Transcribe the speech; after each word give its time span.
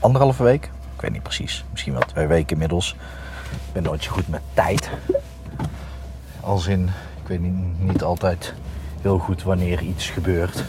anderhalve 0.00 0.42
week, 0.42 0.70
ik 0.94 1.00
weet 1.00 1.12
niet 1.12 1.22
precies, 1.22 1.64
misschien 1.70 1.92
wel 1.92 2.02
twee 2.02 2.26
weken 2.26 2.52
inmiddels. 2.52 2.96
Ik 3.50 3.72
ben 3.72 3.82
nooit 3.82 4.02
zo 4.02 4.10
goed 4.10 4.28
met 4.28 4.40
tijd. 4.54 4.90
Als 6.40 6.66
in, 6.66 6.90
ik 7.22 7.28
weet 7.28 7.40
niet, 7.40 7.80
niet 7.80 8.02
altijd 8.02 8.54
heel 9.00 9.18
goed 9.18 9.42
wanneer 9.42 9.82
iets 9.82 10.10
gebeurt. 10.10 10.64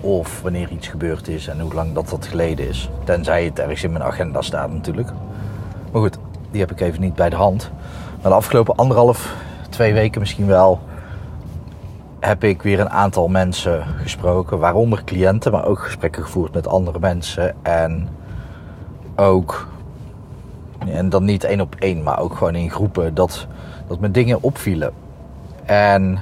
Of 0.00 0.42
wanneer 0.42 0.70
iets 0.70 0.88
gebeurd 0.88 1.28
is 1.28 1.46
en 1.46 1.60
hoe 1.60 1.74
lang 1.74 1.94
dat 1.94 2.08
dat 2.08 2.26
geleden 2.26 2.68
is. 2.68 2.88
Tenzij 3.04 3.44
het 3.44 3.58
ergens 3.58 3.82
in 3.82 3.92
mijn 3.92 4.04
agenda 4.04 4.42
staat 4.42 4.70
natuurlijk. 4.70 5.08
Maar 5.92 6.00
goed, 6.02 6.18
die 6.50 6.60
heb 6.60 6.70
ik 6.70 6.80
even 6.80 7.00
niet 7.00 7.14
bij 7.14 7.30
de 7.30 7.36
hand. 7.36 7.70
Maar 8.22 8.30
de 8.30 8.36
afgelopen 8.36 8.76
anderhalf, 8.76 9.34
twee 9.70 9.92
weken 9.92 10.20
misschien 10.20 10.46
wel, 10.46 10.80
heb 12.26 12.44
ik 12.44 12.62
weer 12.62 12.80
een 12.80 12.90
aantal 12.90 13.28
mensen 13.28 13.84
gesproken. 14.02 14.58
Waaronder 14.58 15.04
cliënten, 15.04 15.52
maar 15.52 15.64
ook 15.64 15.78
gesprekken 15.78 16.22
gevoerd 16.22 16.54
met 16.54 16.68
andere 16.68 16.98
mensen. 16.98 17.54
En 17.62 18.08
ook, 19.16 19.68
en 20.78 21.08
dan 21.08 21.24
niet 21.24 21.44
één 21.44 21.60
op 21.60 21.74
één, 21.78 22.02
maar 22.02 22.18
ook 22.18 22.36
gewoon 22.36 22.54
in 22.54 22.70
groepen, 22.70 23.14
dat, 23.14 23.46
dat 23.86 24.00
me 24.00 24.10
dingen 24.10 24.42
opvielen. 24.42 24.92
En 25.64 26.18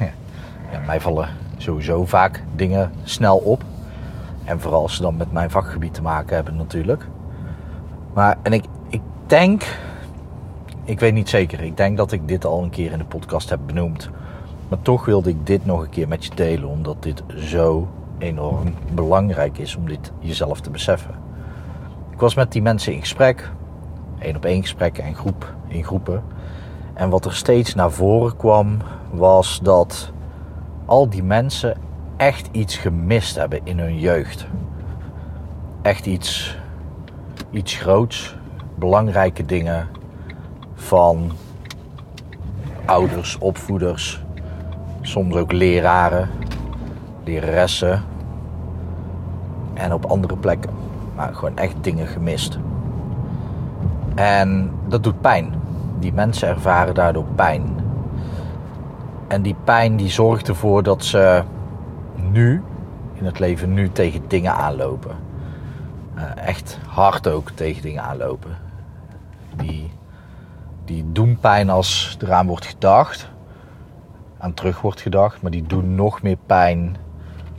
ja, 0.72 0.80
mij 0.86 1.00
vallen 1.00 1.28
sowieso 1.56 2.04
vaak 2.04 2.42
dingen 2.54 2.92
snel 3.04 3.36
op. 3.36 3.62
En 4.44 4.60
vooral 4.60 4.82
als 4.82 4.96
ze 4.96 5.02
dan 5.02 5.16
met 5.16 5.32
mijn 5.32 5.50
vakgebied 5.50 5.94
te 5.94 6.02
maken 6.02 6.34
hebben 6.34 6.56
natuurlijk. 6.56 7.06
Maar, 8.12 8.36
en 8.42 8.52
ik, 8.52 8.64
ik 8.88 9.02
denk, 9.26 9.78
ik 10.84 11.00
weet 11.00 11.14
niet 11.14 11.28
zeker, 11.28 11.60
ik 11.60 11.76
denk 11.76 11.96
dat 11.96 12.12
ik 12.12 12.28
dit 12.28 12.44
al 12.44 12.62
een 12.62 12.70
keer 12.70 12.92
in 12.92 12.98
de 12.98 13.04
podcast 13.04 13.50
heb 13.50 13.60
benoemd. 13.66 14.10
Maar 14.68 14.82
toch 14.82 15.04
wilde 15.04 15.30
ik 15.30 15.46
dit 15.46 15.66
nog 15.66 15.82
een 15.82 15.88
keer 15.88 16.08
met 16.08 16.24
je 16.24 16.34
delen, 16.34 16.68
omdat 16.68 17.02
dit 17.02 17.22
zo 17.36 17.88
enorm 18.18 18.74
belangrijk 18.92 19.58
is 19.58 19.76
om 19.76 19.88
dit 19.88 20.12
jezelf 20.18 20.60
te 20.60 20.70
beseffen. 20.70 21.14
Ik 22.10 22.20
was 22.20 22.34
met 22.34 22.52
die 22.52 22.62
mensen 22.62 22.92
in 22.92 23.00
gesprek, 23.00 23.50
één 24.18 24.36
op 24.36 24.44
één 24.44 24.62
gesprekken 24.62 25.04
en 25.04 25.14
groep, 25.14 25.54
in 25.66 25.84
groepen. 25.84 26.22
En 26.94 27.10
wat 27.10 27.24
er 27.24 27.34
steeds 27.34 27.74
naar 27.74 27.90
voren 27.90 28.36
kwam, 28.36 28.76
was 29.10 29.60
dat 29.62 30.12
al 30.84 31.08
die 31.08 31.22
mensen 31.22 31.76
echt 32.16 32.48
iets 32.52 32.76
gemist 32.76 33.34
hebben 33.34 33.60
in 33.64 33.78
hun 33.78 33.98
jeugd. 33.98 34.46
Echt 35.82 36.06
iets, 36.06 36.58
iets 37.50 37.74
groots, 37.74 38.36
belangrijke 38.74 39.44
dingen 39.44 39.88
van 40.74 41.30
ouders, 42.84 43.38
opvoeders, 43.38 44.24
soms 45.06 45.34
ook 45.34 45.52
leraren, 45.52 46.28
leraressen 47.24 48.02
en 49.74 49.92
op 49.92 50.04
andere 50.04 50.36
plekken. 50.36 50.70
Maar 51.14 51.34
gewoon 51.34 51.56
echt 51.56 51.74
dingen 51.80 52.06
gemist. 52.06 52.58
En 54.14 54.70
dat 54.88 55.02
doet 55.02 55.20
pijn. 55.20 55.54
Die 55.98 56.12
mensen 56.12 56.48
ervaren 56.48 56.94
daardoor 56.94 57.24
pijn. 57.34 57.76
En 59.28 59.42
die 59.42 59.56
pijn 59.64 59.96
die 59.96 60.10
zorgt 60.10 60.48
ervoor 60.48 60.82
dat 60.82 61.04
ze 61.04 61.42
nu, 62.30 62.62
in 63.14 63.24
het 63.24 63.38
leven 63.38 63.74
nu, 63.74 63.92
tegen 63.92 64.22
dingen 64.28 64.54
aanlopen. 64.54 65.16
Uh, 66.16 66.22
echt 66.36 66.78
hard 66.86 67.28
ook 67.28 67.50
tegen 67.50 67.82
dingen 67.82 68.02
aanlopen. 68.02 68.56
Die, 69.56 69.90
die 70.84 71.04
doen 71.12 71.38
pijn 71.40 71.70
als 71.70 72.16
eraan 72.22 72.46
wordt 72.46 72.66
gedacht. 72.66 73.30
Aan 74.38 74.54
terug 74.54 74.80
wordt 74.80 75.00
gedacht. 75.00 75.42
Maar 75.42 75.50
die 75.50 75.66
doen 75.66 75.94
nog 75.94 76.22
meer 76.22 76.38
pijn 76.46 76.96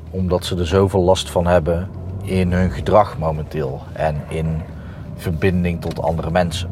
omdat 0.09 0.45
ze 0.45 0.57
er 0.57 0.67
zoveel 0.67 1.01
last 1.01 1.29
van 1.29 1.47
hebben 1.47 1.89
in 2.23 2.51
hun 2.51 2.71
gedrag 2.71 3.17
momenteel. 3.17 3.81
En 3.93 4.21
in 4.27 4.61
verbinding 5.15 5.81
tot 5.81 6.01
andere 6.01 6.31
mensen. 6.31 6.69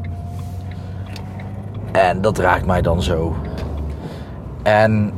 En 1.92 2.20
dat 2.20 2.38
raakt 2.38 2.66
mij 2.66 2.82
dan 2.82 3.02
zo. 3.02 3.36
En 4.62 5.12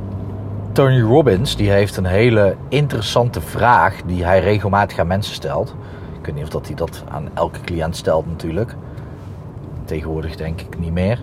Tony 0.72 1.00
Robbins 1.00 1.56
die 1.56 1.70
heeft 1.70 1.96
een 1.96 2.06
hele 2.06 2.56
interessante 2.68 3.40
vraag 3.40 4.02
die 4.06 4.24
hij 4.24 4.40
regelmatig 4.40 4.98
aan 4.98 5.06
mensen 5.06 5.34
stelt. 5.34 5.74
Ik 6.18 6.26
weet 6.26 6.34
niet 6.34 6.44
of 6.44 6.50
dat 6.50 6.66
hij 6.66 6.76
dat 6.76 7.04
aan 7.08 7.28
elke 7.34 7.60
cliënt 7.60 7.96
stelt 7.96 8.26
natuurlijk. 8.26 8.74
Tegenwoordig 9.84 10.36
denk 10.36 10.60
ik 10.60 10.78
niet 10.78 10.92
meer. 10.92 11.20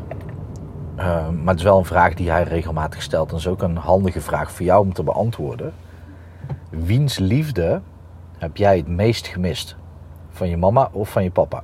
Uh, 0.98 1.30
maar 1.30 1.48
het 1.48 1.58
is 1.58 1.64
wel 1.64 1.78
een 1.78 1.86
vraag 1.86 2.14
die 2.14 2.30
hij 2.30 2.44
regelmatig 2.44 3.02
stelt. 3.02 3.32
En 3.32 3.38
is 3.38 3.48
ook 3.48 3.62
een 3.62 3.78
handige 3.78 4.22
vraag 4.22 4.52
voor 4.52 4.66
jou 4.66 4.86
om 4.86 4.94
te 4.94 5.04
beantwoorden. 5.04 5.74
Wiens 6.70 7.18
liefde 7.18 7.82
heb 8.38 8.58
jij 8.58 8.78
het 8.78 8.88
meest 8.88 9.28
gemist? 9.28 9.76
Van 10.30 10.50
je 10.50 10.58
mama 10.58 10.90
of 10.92 11.10
van 11.10 11.24
je 11.24 11.32
papa? 11.32 11.64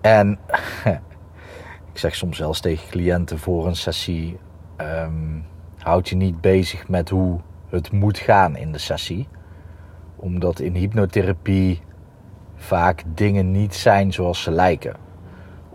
En 0.00 0.38
ik 1.92 1.98
zeg 1.98 2.14
soms 2.14 2.36
zelfs 2.36 2.60
tegen 2.60 2.88
cliënten 2.88 3.38
voor 3.38 3.66
een 3.66 3.76
sessie: 3.76 4.38
um, 4.76 5.44
houd 5.78 6.08
je 6.08 6.16
niet 6.16 6.40
bezig 6.40 6.88
met 6.88 7.08
hoe 7.08 7.40
het 7.68 7.92
moet 7.92 8.18
gaan 8.18 8.56
in 8.56 8.72
de 8.72 8.78
sessie. 8.78 9.28
Omdat 10.16 10.60
in 10.60 10.74
hypnotherapie 10.74 11.80
vaak 12.54 13.02
dingen 13.06 13.50
niet 13.50 13.74
zijn 13.74 14.12
zoals 14.12 14.42
ze 14.42 14.50
lijken. 14.50 15.05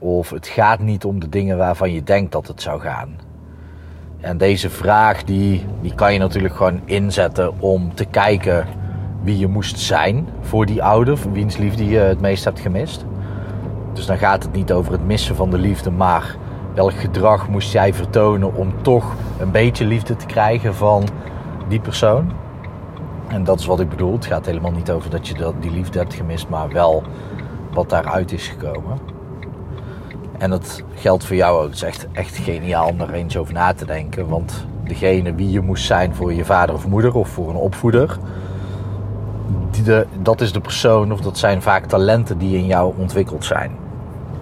Of 0.04 0.30
het 0.30 0.48
gaat 0.48 0.80
niet 0.80 1.06
om 1.06 1.20
de 1.20 1.30
dingen 1.30 1.58
waarvan 1.58 1.92
je 1.92 2.04
denkt 2.04 2.32
dat 2.32 2.48
het 2.48 2.62
zou 2.62 2.82
gaan. 2.82 3.16
En 4.20 4.38
deze 4.38 4.70
vraag 4.70 5.24
die, 5.24 5.66
die 5.82 5.96
kan 5.96 6.14
je 6.14 6.20
natuurlijk 6.20 6.56
gewoon 6.56 6.82
inzetten 6.86 7.60
om 7.60 7.96
te 7.96 8.06
kijken 8.06 8.66
wie 9.24 9.38
je 9.38 9.48
moest 9.48 9.80
zijn 9.80 10.28
voor 10.42 10.66
die 10.66 10.84
ouder, 10.84 11.18
wiens 11.32 11.58
liefde 11.58 11.86
je 11.86 11.98
het 11.98 12.22
meest 12.22 12.44
hebt 12.44 12.60
gemist. 12.60 13.06
Dus 13.94 14.06
dan 14.06 14.18
gaat 14.18 14.44
het 14.44 14.54
niet 14.54 14.72
over 14.72 14.92
het 14.92 15.06
missen 15.06 15.36
van 15.36 15.50
de 15.50 15.58
liefde, 15.58 15.92
maar 15.92 16.36
welk 16.74 16.94
gedrag 16.94 17.50
moest 17.50 17.72
jij 17.72 17.94
vertonen 17.94 18.56
om 18.56 18.82
toch 18.82 19.16
een 19.40 19.52
beetje 19.52 19.86
liefde 19.86 20.16
te 20.16 20.26
krijgen 20.26 20.76
van 20.76 21.08
die 21.68 21.80
persoon. 21.80 22.32
En 23.28 23.44
dat 23.44 23.60
is 23.60 23.66
wat 23.66 23.80
ik 23.80 23.90
bedoel. 23.90 24.14
Het 24.14 24.26
gaat 24.26 24.46
helemaal 24.46 24.72
niet 24.72 24.92
over 24.92 25.10
dat 25.10 25.28
je 25.28 25.54
die 25.60 25.72
liefde 25.72 26.00
hebt 26.00 26.14
gemist, 26.14 26.50
maar 26.50 26.70
wel 26.70 27.04
wat 27.74 27.90
daaruit 27.90 28.32
is 28.32 28.48
gekomen. 28.48 29.21
En 30.42 30.50
dat 30.50 30.84
geldt 30.96 31.26
voor 31.26 31.36
jou 31.36 31.58
ook. 31.58 31.66
Het 31.66 31.76
is 31.76 31.82
echt, 31.82 32.08
echt 32.12 32.36
geniaal 32.36 32.88
om 32.88 32.98
daar 32.98 33.10
eens 33.10 33.38
over 33.38 33.54
na 33.54 33.74
te 33.74 33.86
denken. 33.86 34.28
Want 34.28 34.66
degene 34.84 35.36
wie 35.36 35.52
je 35.52 35.62
moest 35.62 35.86
zijn 35.86 36.16
voor 36.16 36.34
je 36.34 36.46
vader 36.46 36.76
of 36.76 36.88
moeder 36.88 37.16
of 37.16 37.30
voor 37.30 37.50
een 37.50 37.56
opvoeder, 37.56 38.18
die 39.72 39.84
dat 40.22 40.42
is 40.42 40.52
de 40.52 40.62
persoon 40.62 41.12
of 41.12 41.22
dat 41.22 41.38
zijn 41.38 41.62
vaak 41.62 41.86
talenten 41.86 42.38
die 42.38 42.58
in 42.58 42.66
jou 42.66 42.94
ontwikkeld 42.98 43.46
zijn. 43.46 43.72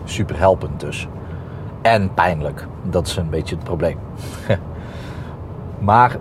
Super 0.04 0.38
helpend 0.38 0.80
dus. 0.80 1.08
En 1.82 2.14
pijnlijk. 2.14 2.68
Dat 2.84 3.08
is 3.08 3.16
een 3.16 3.30
beetje 3.30 3.56
het 3.56 3.64
probleem. 3.64 3.98
maar 5.90 6.18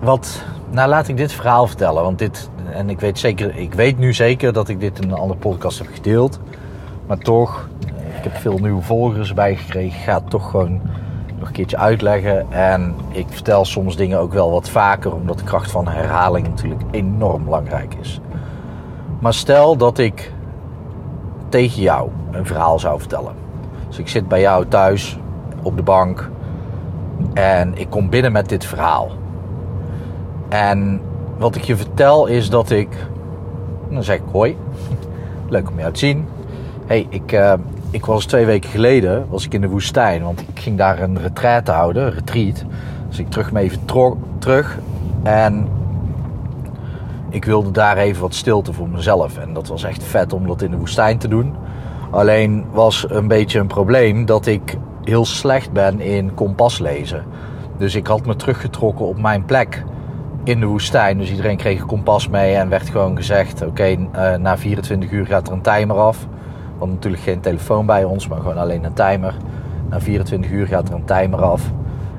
wat, 0.00 0.42
nou 0.70 0.88
laat 0.88 1.08
ik 1.08 1.16
dit 1.16 1.32
verhaal 1.32 1.66
vertellen. 1.66 2.02
Want 2.02 2.18
dit, 2.18 2.50
en 2.70 2.90
ik 2.90 3.00
weet, 3.00 3.18
zeker, 3.18 3.56
ik 3.56 3.74
weet 3.74 3.98
nu 3.98 4.12
zeker 4.12 4.52
dat 4.52 4.68
ik 4.68 4.80
dit 4.80 5.00
in 5.00 5.10
een 5.10 5.18
andere 5.18 5.40
podcast 5.40 5.78
heb 5.78 5.88
gedeeld. 5.92 6.40
Maar 7.06 7.18
toch, 7.18 7.68
ik 8.24 8.32
heb 8.32 8.40
veel 8.40 8.58
nieuwe 8.58 8.82
volgers 8.82 9.34
bijgekregen. 9.34 9.98
Ik 9.98 10.04
ga 10.04 10.14
het 10.14 10.30
toch 10.30 10.50
gewoon 10.50 10.80
nog 11.38 11.48
een 11.48 11.54
keertje 11.54 11.76
uitleggen. 11.76 12.52
En 12.52 12.94
ik 13.10 13.26
vertel 13.28 13.64
soms 13.64 13.96
dingen 13.96 14.18
ook 14.18 14.32
wel 14.32 14.50
wat 14.50 14.68
vaker, 14.68 15.14
omdat 15.14 15.38
de 15.38 15.44
kracht 15.44 15.70
van 15.70 15.88
herhaling 15.88 16.48
natuurlijk 16.48 16.82
enorm 16.90 17.44
belangrijk 17.44 17.94
is. 18.00 18.20
Maar 19.18 19.34
stel 19.34 19.76
dat 19.76 19.98
ik 19.98 20.32
tegen 21.48 21.82
jou 21.82 22.10
een 22.30 22.46
verhaal 22.46 22.78
zou 22.78 22.98
vertellen. 22.98 23.34
Dus 23.88 23.98
ik 23.98 24.08
zit 24.08 24.28
bij 24.28 24.40
jou 24.40 24.66
thuis 24.66 25.18
op 25.62 25.76
de 25.76 25.82
bank 25.82 26.30
en 27.34 27.78
ik 27.78 27.90
kom 27.90 28.10
binnen 28.10 28.32
met 28.32 28.48
dit 28.48 28.64
verhaal. 28.64 29.10
En 30.48 31.00
wat 31.38 31.56
ik 31.56 31.62
je 31.62 31.76
vertel 31.76 32.26
is 32.26 32.50
dat 32.50 32.70
ik, 32.70 32.88
dan 33.90 34.02
zeg 34.02 34.16
ik 34.16 34.22
hoi, 34.32 34.56
leuk 35.48 35.70
om 35.70 35.78
jou 35.78 35.92
te 35.92 35.98
zien. 35.98 36.28
hey, 36.86 37.06
ik, 37.08 37.32
uh, 37.32 37.52
ik 37.94 38.06
was 38.06 38.24
twee 38.24 38.46
weken 38.46 38.70
geleden 38.70 39.26
was 39.28 39.44
ik 39.44 39.54
in 39.54 39.60
de 39.60 39.68
woestijn, 39.68 40.22
want 40.22 40.40
ik 40.40 40.60
ging 40.60 40.78
daar 40.78 41.00
een 41.00 41.20
retraite 41.20 41.70
houden, 41.70 42.06
een 42.06 42.12
retreat. 42.12 42.64
Dus 43.08 43.18
ik 43.18 43.30
terug 43.30 43.52
me 43.52 43.60
even 43.60 43.80
terug. 44.38 44.78
En 45.22 45.68
ik 47.30 47.44
wilde 47.44 47.70
daar 47.70 47.96
even 47.96 48.22
wat 48.22 48.34
stilte 48.34 48.72
voor 48.72 48.88
mezelf. 48.88 49.38
En 49.38 49.52
dat 49.52 49.68
was 49.68 49.84
echt 49.84 50.02
vet 50.02 50.32
om 50.32 50.46
dat 50.46 50.62
in 50.62 50.70
de 50.70 50.76
woestijn 50.76 51.18
te 51.18 51.28
doen. 51.28 51.54
Alleen 52.10 52.64
was 52.72 53.06
een 53.08 53.28
beetje 53.28 53.58
een 53.58 53.66
probleem 53.66 54.26
dat 54.26 54.46
ik 54.46 54.76
heel 55.04 55.24
slecht 55.24 55.72
ben 55.72 56.00
in 56.00 56.34
kompas 56.34 56.78
lezen. 56.78 57.24
Dus 57.76 57.94
ik 57.94 58.06
had 58.06 58.26
me 58.26 58.36
teruggetrokken 58.36 59.06
op 59.06 59.20
mijn 59.20 59.44
plek 59.44 59.84
in 60.44 60.60
de 60.60 60.66
woestijn. 60.66 61.18
Dus 61.18 61.30
iedereen 61.30 61.56
kreeg 61.56 61.80
een 61.80 61.86
kompas 61.86 62.28
mee 62.28 62.54
en 62.54 62.68
werd 62.68 62.88
gewoon 62.88 63.16
gezegd: 63.16 63.62
oké, 63.62 63.96
eh, 64.12 64.34
na 64.34 64.58
24 64.58 65.10
uur 65.10 65.26
gaat 65.26 65.46
er 65.46 65.52
een 65.52 65.60
timer 65.60 65.96
af. 65.96 66.26
Natuurlijk 66.90 67.22
geen 67.22 67.40
telefoon 67.40 67.86
bij 67.86 68.04
ons, 68.04 68.28
maar 68.28 68.38
gewoon 68.38 68.56
alleen 68.56 68.84
een 68.84 68.92
timer. 68.92 69.34
Na 69.90 70.00
24 70.00 70.50
uur 70.50 70.66
gaat 70.66 70.88
er 70.88 70.94
een 70.94 71.04
timer 71.04 71.42
af. 71.42 71.72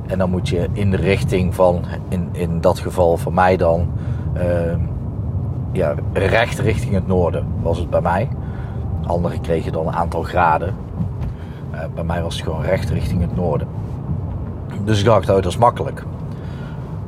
En 0.08 0.18
dan 0.18 0.30
moet 0.30 0.50
je 0.50 0.68
in 0.74 0.92
de 0.92 0.98
richting 0.98 1.56
van, 1.56 1.82
in, 2.10 2.30
in 2.32 2.62
dat 2.62 2.80
geval 2.80 3.18
van 3.18 3.34
mij 3.34 3.58
dan, 3.58 3.88
uh, 4.38 4.44
ja, 5.72 5.94
recht 6.14 6.60
richting 6.60 6.94
het 6.94 7.08
noorden 7.08 7.46
was 7.62 7.78
het 7.78 7.90
bij 7.90 8.02
mij. 8.02 8.30
Anderen 9.06 9.42
kregen 9.42 9.72
dan 9.72 9.88
een 9.88 9.96
aantal 9.96 10.24
graden. 10.24 10.76
Uh, 11.74 11.80
bij 11.96 12.04
mij 12.04 12.22
was 12.22 12.36
het 12.36 12.44
gewoon 12.44 12.62
recht 12.62 12.90
richting 12.90 13.22
het 13.22 13.36
noorden. 13.36 13.68
Dus 14.84 15.00
ik 15.00 15.06
dacht, 15.06 15.30
oh, 15.30 15.36
dat 15.36 15.46
is 15.46 15.58
makkelijk. 15.58 16.04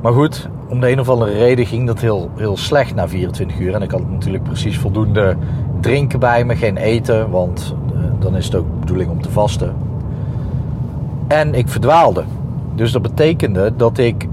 Maar 0.00 0.12
goed, 0.12 0.48
om 0.68 0.80
de 0.80 0.90
een 0.90 1.00
of 1.00 1.08
andere 1.08 1.32
reden 1.32 1.66
ging 1.66 1.86
dat 1.86 2.00
heel, 2.00 2.30
heel 2.36 2.56
slecht 2.56 2.94
na 2.94 3.08
24 3.08 3.58
uur. 3.58 3.74
En 3.74 3.82
ik 3.82 3.90
had 3.90 4.10
natuurlijk 4.10 4.44
precies 4.44 4.78
voldoende 4.78 5.36
drinken 5.80 6.18
bij 6.18 6.44
me, 6.44 6.56
geen 6.56 6.76
eten, 6.76 7.30
want 7.30 7.74
uh, 7.94 8.00
dan 8.18 8.36
is 8.36 8.44
het 8.44 8.54
ook 8.54 8.66
de 8.66 8.78
bedoeling 8.80 9.10
om 9.10 9.22
te 9.22 9.30
vasten. 9.30 9.74
En 11.28 11.54
ik 11.54 11.68
verdwaalde. 11.68 12.24
Dus 12.74 12.92
dat 12.92 13.02
betekende 13.02 13.76
dat 13.76 13.98
ik 13.98 14.28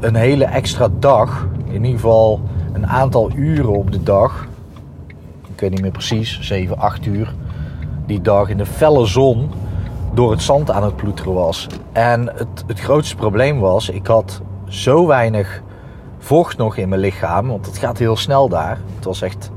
een 0.00 0.14
hele 0.14 0.44
extra 0.44 0.88
dag, 0.98 1.46
in 1.64 1.84
ieder 1.84 2.00
geval 2.00 2.40
een 2.72 2.86
aantal 2.86 3.30
uren 3.34 3.72
op 3.72 3.92
de 3.92 4.02
dag, 4.02 4.46
ik 5.54 5.60
weet 5.60 5.70
niet 5.70 5.80
meer 5.80 5.90
precies, 5.90 6.40
7, 6.40 6.78
8 6.78 7.06
uur, 7.06 7.34
die 8.06 8.20
dag 8.20 8.48
in 8.48 8.56
de 8.56 8.66
felle 8.66 9.06
zon 9.06 9.50
door 10.14 10.30
het 10.30 10.42
zand 10.42 10.70
aan 10.70 10.84
het 10.84 10.96
ploeteren 10.96 11.32
was. 11.32 11.66
En 11.92 12.26
het, 12.26 12.64
het 12.66 12.80
grootste 12.80 13.16
probleem 13.16 13.58
was, 13.58 13.88
ik 13.88 14.06
had 14.06 14.40
zo 14.68 15.06
weinig 15.06 15.62
vocht 16.18 16.56
nog 16.56 16.76
in 16.76 16.88
mijn 16.88 17.00
lichaam, 17.00 17.48
want 17.48 17.66
het 17.66 17.78
gaat 17.78 17.98
heel 17.98 18.16
snel 18.16 18.48
daar. 18.48 18.78
Het 18.94 19.04
was 19.04 19.22
echt 19.22 19.50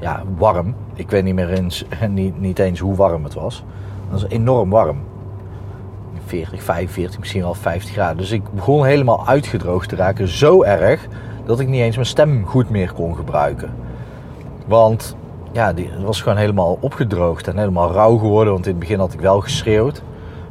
ja, 0.00 0.22
warm. 0.36 0.74
Ik 0.94 1.10
weet 1.10 1.24
niet 1.24 1.34
meer 1.34 1.50
eens, 1.50 1.84
niet, 2.08 2.40
niet 2.40 2.58
eens 2.58 2.78
hoe 2.78 2.94
warm 2.94 3.24
het 3.24 3.34
was. 3.34 3.64
Het 4.10 4.20
was 4.20 4.30
enorm 4.30 4.70
warm. 4.70 4.98
40, 6.26 6.62
45, 6.62 7.18
misschien 7.18 7.42
wel 7.42 7.54
50 7.54 7.92
graden. 7.92 8.16
Dus 8.16 8.30
ik 8.30 8.52
begon 8.52 8.84
helemaal 8.84 9.26
uitgedroogd 9.26 9.88
te 9.88 9.96
raken. 9.96 10.28
Zo 10.28 10.62
erg 10.62 11.06
dat 11.44 11.60
ik 11.60 11.68
niet 11.68 11.80
eens 11.80 11.94
mijn 11.94 12.06
stem 12.06 12.46
goed 12.46 12.70
meer 12.70 12.92
kon 12.92 13.16
gebruiken. 13.16 13.74
Want 14.66 15.16
ja, 15.52 15.72
die 15.72 15.90
was 16.04 16.22
gewoon 16.22 16.38
helemaal 16.38 16.78
opgedroogd 16.80 17.48
en 17.48 17.58
helemaal 17.58 17.92
rauw 17.92 18.16
geworden. 18.16 18.52
Want 18.52 18.66
in 18.66 18.70
het 18.70 18.80
begin 18.80 18.98
had 18.98 19.12
ik 19.12 19.20
wel 19.20 19.40
geschreeuwd. 19.40 20.02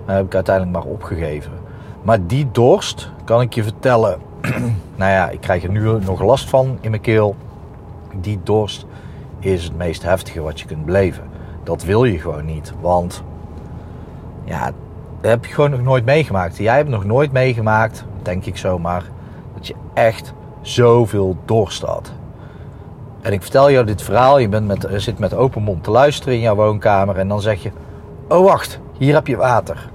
Maar 0.05 0.15
heb 0.15 0.25
ik 0.25 0.35
uiteindelijk 0.35 0.77
maar 0.77 0.93
opgegeven. 0.93 1.51
Maar 2.01 2.27
die 2.27 2.47
dorst, 2.51 3.11
kan 3.23 3.41
ik 3.41 3.53
je 3.53 3.63
vertellen. 3.63 4.19
nou 4.95 5.11
ja, 5.11 5.29
ik 5.29 5.41
krijg 5.41 5.63
er 5.63 5.69
nu 5.69 5.99
nog 5.99 6.21
last 6.21 6.49
van 6.49 6.77
in 6.81 6.89
mijn 6.89 7.01
keel. 7.01 7.35
Die 8.21 8.39
dorst 8.43 8.85
is 9.39 9.63
het 9.63 9.77
meest 9.77 10.03
heftige 10.03 10.41
wat 10.41 10.59
je 10.59 10.65
kunt 10.65 10.85
beleven. 10.85 11.23
Dat 11.63 11.83
wil 11.83 12.03
je 12.03 12.19
gewoon 12.19 12.45
niet. 12.45 12.73
Want 12.81 13.23
ja, 14.43 14.65
dat 15.21 15.31
heb 15.31 15.45
je 15.45 15.53
gewoon 15.53 15.69
nog 15.69 15.81
nooit 15.81 16.05
meegemaakt. 16.05 16.57
Jij 16.57 16.75
hebt 16.75 16.89
nog 16.89 17.05
nooit 17.05 17.31
meegemaakt, 17.31 18.05
denk 18.21 18.45
ik 18.45 18.57
zomaar, 18.57 19.03
dat 19.53 19.67
je 19.67 19.75
echt 19.93 20.33
zoveel 20.61 21.37
dorst 21.45 21.81
had. 21.81 22.11
En 23.21 23.33
ik 23.33 23.41
vertel 23.41 23.71
jou 23.71 23.85
dit 23.85 24.01
verhaal, 24.01 24.37
je 24.37 24.49
bent 24.49 24.67
met, 24.67 24.87
zit 24.95 25.19
met 25.19 25.33
open 25.33 25.61
mond 25.61 25.83
te 25.83 25.91
luisteren 25.91 26.33
in 26.33 26.39
jouw 26.39 26.55
woonkamer 26.55 27.17
en 27.17 27.27
dan 27.27 27.41
zeg 27.41 27.63
je: 27.63 27.71
Oh 28.27 28.43
wacht, 28.45 28.79
hier 28.97 29.13
heb 29.13 29.27
je 29.27 29.37
water. 29.37 29.89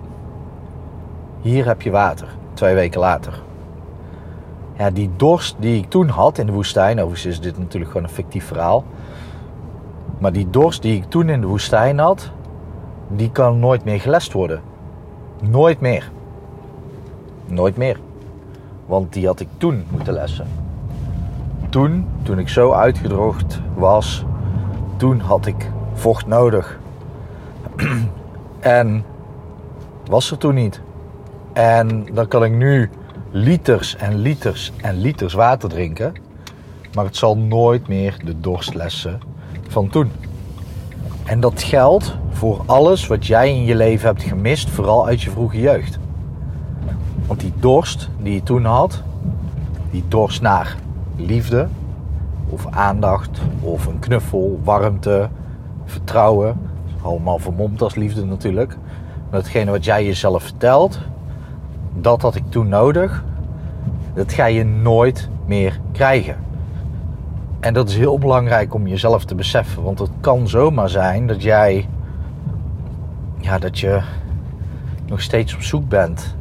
Hier 1.41 1.67
heb 1.67 1.83
je 1.83 1.91
water, 1.91 2.29
twee 2.55 2.75
weken 2.75 3.01
later. 3.01 3.43
Ja, 4.79 4.91
die 4.91 5.11
dorst 5.17 5.57
die 5.59 5.79
ik 5.79 5.91
toen 5.91 6.09
had 6.09 6.39
in 6.39 6.47
de 6.47 6.53
woestijn, 6.53 6.99
overigens 7.01 7.27
is 7.27 7.41
dit 7.41 7.59
natuurlijk 7.59 7.91
gewoon 7.91 8.07
een 8.07 8.15
fictief 8.15 8.47
verhaal. 8.47 8.85
Maar 10.19 10.33
die 10.33 10.51
dorst 10.51 10.83
die 10.83 10.97
ik 10.97 11.05
toen 11.09 11.29
in 11.29 11.41
de 11.41 11.47
woestijn 11.47 11.99
had, 11.99 12.31
die 13.09 13.31
kan 13.31 13.59
nooit 13.59 13.85
meer 13.85 14.01
gelest 14.01 14.33
worden. 14.33 14.61
Nooit 15.41 15.81
meer. 15.81 16.11
Nooit 17.47 17.77
meer. 17.77 18.01
Want 18.87 19.13
die 19.13 19.27
had 19.27 19.41
ik 19.41 19.49
toen 19.57 19.85
moeten 19.91 20.15
lessen. 20.15 20.47
Toen, 21.69 22.07
toen 22.23 22.39
ik 22.39 22.49
zo 22.49 22.73
uitgedroogd 22.73 23.61
was, 23.75 24.25
toen 24.97 25.21
had 25.21 25.47
ik 25.47 25.71
vocht 25.93 26.27
nodig. 26.27 26.79
en 28.61 29.05
was 30.07 30.31
er 30.31 30.39
toen 30.39 30.55
niet. 30.55 30.81
En 31.53 32.07
dan 32.13 32.29
kan 32.29 32.45
ik 32.45 32.53
nu 32.53 32.91
liters 33.31 33.97
en 33.97 34.15
liters 34.15 34.73
en 34.83 34.97
liters 34.97 35.35
water 35.35 35.69
drinken. 35.69 36.13
Maar 36.95 37.05
het 37.05 37.17
zal 37.17 37.37
nooit 37.37 37.89
meer 37.89 38.17
de 38.25 38.41
dorst 38.41 38.75
lessen 38.75 39.21
van 39.69 39.89
toen. 39.89 40.11
En 41.25 41.41
dat 41.41 41.63
geldt 41.63 42.17
voor 42.31 42.63
alles 42.67 43.07
wat 43.07 43.27
jij 43.27 43.49
in 43.49 43.65
je 43.65 43.75
leven 43.75 44.07
hebt 44.07 44.23
gemist, 44.23 44.71
vooral 44.71 45.07
uit 45.07 45.23
je 45.23 45.31
vroege 45.31 45.61
jeugd. 45.61 45.99
Want 47.27 47.41
die 47.41 47.53
dorst 47.57 48.09
die 48.23 48.35
je 48.35 48.43
toen 48.43 48.65
had, 48.65 49.03
die 49.91 50.05
dorst 50.09 50.43
naar 50.43 50.77
liefde, 51.17 51.69
of 52.49 52.67
aandacht, 52.71 53.41
of 53.61 53.87
een 53.87 53.99
knuffel, 53.99 54.61
warmte, 54.65 55.29
vertrouwen, 55.85 56.57
allemaal 57.03 57.39
vermomd 57.39 57.83
als 57.83 57.95
liefde 57.95 58.25
natuurlijk. 58.25 58.77
Maar 59.31 59.41
hetgene 59.41 59.71
wat 59.71 59.85
jij 59.85 60.05
jezelf 60.05 60.43
vertelt, 60.43 60.99
dat 61.95 62.23
had 62.23 62.35
ik 62.35 62.45
toen 62.49 62.69
nodig, 62.69 63.25
dat 64.15 64.33
ga 64.33 64.47
je 64.47 64.65
nooit 64.65 65.29
meer 65.47 65.81
krijgen. 65.93 66.37
En 67.65 67.75
dat 67.75 67.89
is 67.89 67.97
heel 67.97 68.19
belangrijk 68.19 68.75
om 68.75 68.87
jezelf 68.87 69.25
te 69.25 69.35
beseffen. 69.35 69.83
Want 69.83 69.99
het 69.99 70.11
kan 70.21 70.49
zomaar 70.49 70.89
zijn 70.89 71.27
dat 71.27 71.43
jij. 71.43 71.89
Ja, 73.41 73.59
dat 73.59 73.79
je 73.79 74.01
nog 75.07 75.21
steeds 75.21 75.55
op 75.55 75.63
zoek 75.63 75.89
bent 75.89 76.37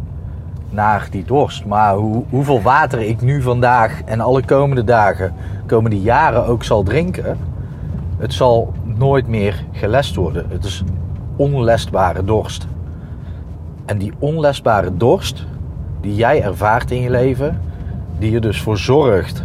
naar 0.70 1.08
die 1.12 1.24
dorst. 1.26 1.66
Maar 1.66 1.96
hoe, 1.96 2.24
hoeveel 2.30 2.62
water 2.62 3.02
ik 3.02 3.22
nu 3.22 3.42
vandaag 3.42 4.02
en 4.06 4.20
alle 4.20 4.46
komende 4.46 4.84
dagen, 4.84 5.34
komende 5.66 6.02
jaren 6.02 6.46
ook 6.46 6.64
zal 6.64 6.84
drinken. 6.84 7.38
Het 8.18 8.34
zal 8.34 8.74
nooit 8.84 9.28
meer 9.28 9.66
gelest 9.72 10.16
worden. 10.16 10.46
Het 10.50 10.64
is 10.64 10.84
onlestbare 11.36 12.24
dorst. 12.24 12.68
En 13.86 13.98
die 13.98 14.14
onlestbare 14.20 14.98
dorst 14.98 15.46
die 16.02 16.16
jij 16.16 16.44
ervaart 16.44 16.92
in 16.92 17.02
je 17.02 17.10
leven, 17.10 17.62
die 18.20 18.36
er 18.36 18.42
dus 18.42 18.62
voor 18.62 18.78
zorgt 18.78 19.44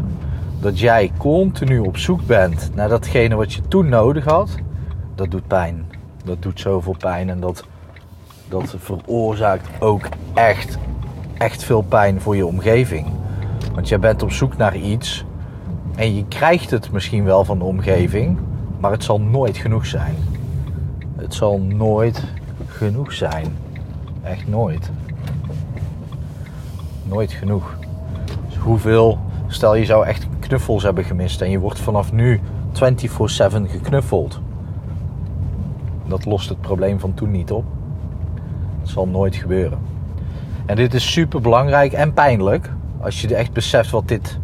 dat 0.60 0.78
jij 0.78 1.12
continu 1.18 1.78
op 1.78 1.96
zoek 1.96 2.26
bent 2.26 2.70
naar 2.74 2.88
datgene 2.88 3.34
wat 3.34 3.52
je 3.52 3.62
toen 3.68 3.88
nodig 3.88 4.24
had, 4.24 4.50
dat 5.14 5.30
doet 5.30 5.46
pijn. 5.46 5.86
Dat 6.24 6.42
doet 6.42 6.60
zoveel 6.60 6.96
pijn 6.98 7.30
en 7.30 7.40
dat, 7.40 7.64
dat 8.48 8.74
veroorzaakt 8.78 9.68
ook 9.80 10.08
echt, 10.34 10.78
echt 11.38 11.64
veel 11.64 11.82
pijn 11.82 12.20
voor 12.20 12.36
je 12.36 12.46
omgeving. 12.46 13.06
Want 13.74 13.88
jij 13.88 13.98
bent 13.98 14.22
op 14.22 14.32
zoek 14.32 14.56
naar 14.56 14.76
iets 14.76 15.24
en 15.96 16.14
je 16.14 16.24
krijgt 16.28 16.70
het 16.70 16.92
misschien 16.92 17.24
wel 17.24 17.44
van 17.44 17.58
de 17.58 17.64
omgeving, 17.64 18.38
maar 18.80 18.90
het 18.90 19.04
zal 19.04 19.20
nooit 19.20 19.56
genoeg 19.56 19.86
zijn. 19.86 20.14
Het 21.16 21.34
zal 21.34 21.58
nooit 21.58 22.24
genoeg 22.66 23.12
zijn. 23.12 23.56
Echt 24.22 24.48
nooit. 24.48 24.90
Nooit 27.04 27.32
genoeg. 27.32 27.76
Dus 28.46 28.56
hoeveel, 28.56 29.18
stel 29.46 29.74
je 29.74 29.84
zou 29.84 30.06
echt 30.06 30.26
knuffels 30.48 30.82
hebben 30.82 31.04
gemist 31.04 31.40
en 31.40 31.50
je 31.50 31.58
wordt 31.58 31.80
vanaf 31.80 32.12
nu 32.12 32.40
24/7 32.72 33.68
geknuffeld. 33.68 34.40
Dat 36.06 36.24
lost 36.24 36.48
het 36.48 36.60
probleem 36.60 37.00
van 37.00 37.14
toen 37.14 37.30
niet 37.30 37.52
op. 37.52 37.64
Het 38.80 38.88
zal 38.88 39.08
nooit 39.08 39.36
gebeuren. 39.36 39.78
En 40.66 40.76
dit 40.76 40.94
is 40.94 41.12
super 41.12 41.40
belangrijk 41.40 41.92
en 41.92 42.12
pijnlijk. 42.12 42.70
Als 43.00 43.20
je 43.20 43.34
echt 43.34 43.52
beseft 43.52 43.90
wat 43.90 44.08
dit 44.08 44.38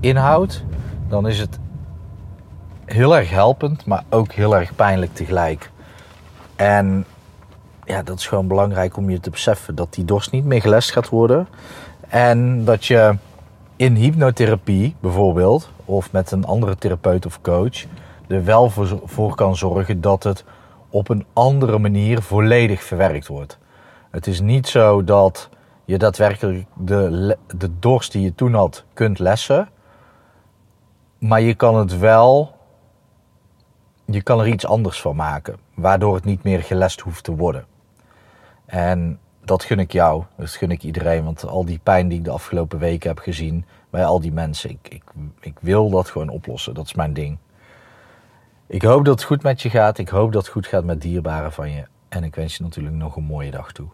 inhoudt, 0.00 0.64
dan 1.08 1.28
is 1.28 1.38
het 1.38 1.58
heel 2.84 3.16
erg 3.16 3.30
helpend, 3.30 3.86
maar 3.86 4.04
ook 4.08 4.32
heel 4.32 4.56
erg 4.56 4.74
pijnlijk 4.74 5.14
tegelijk. 5.14 5.70
En 6.56 7.04
ja, 7.84 8.02
dat 8.02 8.18
is 8.18 8.26
gewoon 8.26 8.48
belangrijk 8.48 8.96
om 8.96 9.10
je 9.10 9.20
te 9.20 9.30
beseffen 9.30 9.74
dat 9.74 9.94
die 9.94 10.04
dorst 10.04 10.30
niet 10.30 10.44
meer 10.44 10.60
gelest 10.60 10.92
gaat 10.92 11.08
worden. 11.08 11.48
En 12.08 12.64
dat 12.64 12.84
je 12.84 13.14
in 13.76 13.94
hypnotherapie 13.94 14.96
bijvoorbeeld, 15.00 15.70
of 15.84 16.12
met 16.12 16.30
een 16.30 16.44
andere 16.44 16.76
therapeut 16.76 17.26
of 17.26 17.40
coach, 17.40 17.84
er 18.28 18.44
wel 18.44 18.70
voor, 19.04 19.34
kan 19.34 19.56
zorgen 19.56 20.00
dat 20.00 20.22
het 20.22 20.44
op 20.90 21.08
een 21.08 21.26
andere 21.32 21.78
manier 21.78 22.22
volledig 22.22 22.82
verwerkt 22.82 23.26
wordt. 23.26 23.58
Het 24.10 24.26
is 24.26 24.40
niet 24.40 24.68
zo 24.68 25.04
dat 25.04 25.48
je 25.84 25.98
daadwerkelijk 25.98 26.66
de, 26.74 27.36
de 27.56 27.78
dorst 27.78 28.12
die 28.12 28.22
je 28.22 28.34
toen 28.34 28.54
had 28.54 28.84
kunt 28.92 29.18
lessen. 29.18 29.68
Maar 31.18 31.40
je 31.40 31.54
kan 31.54 31.76
het 31.76 31.98
wel. 31.98 32.54
Je 34.04 34.22
kan 34.22 34.40
er 34.40 34.48
iets 34.48 34.66
anders 34.66 35.00
van 35.00 35.16
maken. 35.16 35.56
Waardoor 35.74 36.14
het 36.14 36.24
niet 36.24 36.42
meer 36.42 36.62
gelest 36.62 37.00
hoeft 37.00 37.24
te 37.24 37.36
worden. 37.36 37.64
En 38.66 39.18
dat 39.46 39.64
gun 39.64 39.78
ik 39.78 39.92
jou. 39.92 40.24
Dat 40.36 40.50
gun 40.50 40.70
ik 40.70 40.82
iedereen. 40.82 41.24
Want 41.24 41.46
al 41.46 41.64
die 41.64 41.80
pijn 41.82 42.08
die 42.08 42.18
ik 42.18 42.24
de 42.24 42.30
afgelopen 42.30 42.78
weken 42.78 43.08
heb 43.08 43.18
gezien. 43.18 43.64
Bij 43.90 44.04
al 44.04 44.20
die 44.20 44.32
mensen. 44.32 44.70
Ik, 44.70 44.88
ik, 44.88 45.02
ik 45.40 45.54
wil 45.60 45.90
dat 45.90 46.10
gewoon 46.10 46.28
oplossen. 46.28 46.74
Dat 46.74 46.86
is 46.86 46.94
mijn 46.94 47.12
ding. 47.12 47.38
Ik 48.66 48.82
hoop 48.82 49.04
dat 49.04 49.14
het 49.14 49.28
goed 49.28 49.42
met 49.42 49.62
je 49.62 49.70
gaat. 49.70 49.98
Ik 49.98 50.08
hoop 50.08 50.32
dat 50.32 50.42
het 50.42 50.52
goed 50.52 50.66
gaat 50.66 50.84
met 50.84 51.00
dierbaren 51.00 51.52
van 51.52 51.70
je. 51.70 51.84
En 52.08 52.24
ik 52.24 52.34
wens 52.34 52.56
je 52.56 52.62
natuurlijk 52.62 52.96
nog 52.96 53.16
een 53.16 53.24
mooie 53.24 53.50
dag 53.50 53.72
toe. 53.72 53.88